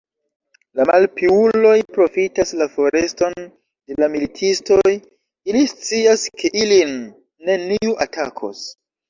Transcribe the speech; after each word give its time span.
La 0.77 0.85
malpiuloj 0.89 1.73
profitas 1.97 2.53
la 2.61 2.67
foreston 2.77 3.37
de 3.43 3.99
la 4.05 4.09
militistoj, 4.15 4.95
ili 5.53 5.63
scias, 5.75 6.27
ke 6.43 6.53
ilin 6.65 6.99
neniu 7.53 7.95
atakos. 8.09 8.67